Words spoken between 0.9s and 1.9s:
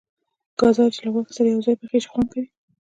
چې له غوښې سره یو ځای